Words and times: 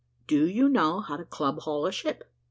Do 0.25 0.47
you 0.47 0.67
know 0.67 1.01
how 1.01 1.15
to 1.15 1.23
club 1.23 1.59
haul 1.59 1.85
a 1.85 1.91
ship?" 1.91 2.27